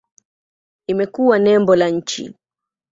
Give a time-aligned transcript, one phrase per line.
[0.87, 2.33] Imekuwa nembo la nchi.